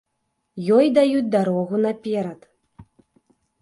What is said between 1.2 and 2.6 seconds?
дарогу наперад.